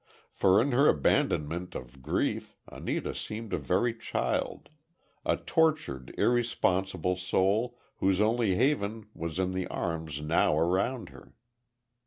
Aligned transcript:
For 0.31 0.59
in 0.59 0.71
her 0.71 0.87
abandonment 0.87 1.75
of 1.75 2.01
grief, 2.01 2.57
Anita 2.67 3.13
seemed 3.13 3.53
a 3.53 3.59
very 3.59 3.93
child, 3.95 4.69
a 5.23 5.37
tortured 5.37 6.11
irresponsible 6.17 7.15
soul, 7.17 7.77
whose 7.97 8.19
only 8.19 8.55
haven 8.55 9.09
was 9.13 9.37
in 9.37 9.51
the 9.51 9.67
arms 9.67 10.19
now 10.19 10.57
around 10.57 11.09
her. 11.09 11.35